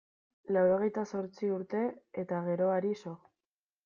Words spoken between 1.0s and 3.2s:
zortzi urte eta geroari so.